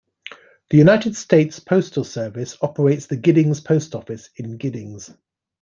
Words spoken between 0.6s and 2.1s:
The United States Postal